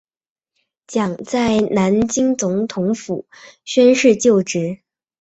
[0.87, 3.27] 蒋在南京总统府
[3.63, 4.79] 宣誓就职。